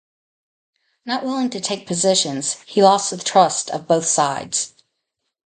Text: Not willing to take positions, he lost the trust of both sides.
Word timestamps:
Not 1.05 1.23
willing 1.23 1.51
to 1.51 1.61
take 1.61 1.85
positions, 1.85 2.53
he 2.65 2.81
lost 2.81 3.11
the 3.11 3.17
trust 3.19 3.69
of 3.69 3.87
both 3.87 4.05
sides. 4.05 4.73